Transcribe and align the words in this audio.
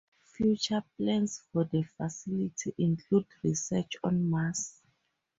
Future 0.25 0.81
plans 0.97 1.43
for 1.53 1.63
the 1.65 1.83
facility 1.83 2.73
include 2.79 3.27
research 3.43 3.97
on 4.03 4.27
Mars. 4.27 4.81